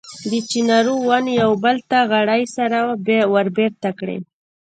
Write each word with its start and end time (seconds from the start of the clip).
د 0.29 0.31
چنارونو 0.49 1.05
ونې 1.07 1.33
یو 1.43 1.51
بل 1.63 1.77
ته 1.89 1.97
غړۍ 2.11 2.43
سره 2.55 2.77
وربېرته 3.33 3.89
کړي. 3.99 4.17